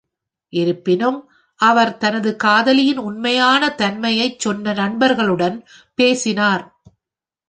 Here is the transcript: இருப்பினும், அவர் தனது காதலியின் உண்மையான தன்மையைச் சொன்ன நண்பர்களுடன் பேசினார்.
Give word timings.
இருப்பினும், 0.53 1.19
அவர் 1.59 1.97
தனது 1.97 2.35
காதலியின் 2.43 2.97
உண்மையான 2.97 3.69
தன்மையைச் 3.69 4.39
சொன்ன 4.39 4.73
நண்பர்களுடன் 4.73 5.57
பேசினார். 5.95 6.63